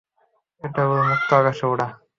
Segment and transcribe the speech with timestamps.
[0.63, 1.87] এটাকে বলে মু্ক্ত আকাশে উড়া।